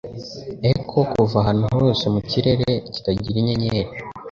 echo 0.71 0.97
kuva 1.11 1.35
ahantu 1.41 1.65
hose 1.77 2.05
mu 2.13 2.21
kirere 2.29 2.69
kitagira 2.93 3.37
inyenyeri 3.41 3.89